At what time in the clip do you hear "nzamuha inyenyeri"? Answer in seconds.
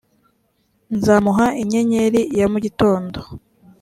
0.97-2.21